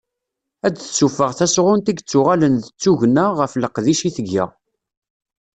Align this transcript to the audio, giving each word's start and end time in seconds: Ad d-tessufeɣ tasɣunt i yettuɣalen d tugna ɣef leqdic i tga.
Ad 0.65 0.71
d-tessufeɣ 0.73 1.31
tasɣunt 1.37 1.91
i 1.91 1.93
yettuɣalen 1.95 2.55
d 2.59 2.65
tugna 2.81 3.25
ɣef 3.39 3.53
leqdic 3.61 4.01
i 4.09 4.11
tga. 4.17 4.45